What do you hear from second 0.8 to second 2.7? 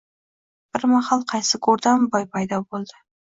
mahal qaysi go‘rdan boy paydo